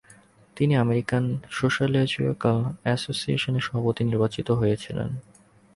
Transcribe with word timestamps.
তিনি 0.57 0.73
American 0.75 1.23
Sociological 1.51 2.57
অ্যাসোসিয়েশনের 2.83 3.65
সভাপতি 3.67 4.01
নির্বাচিত 4.03 4.47
হয়েছিলেন। 4.51 5.09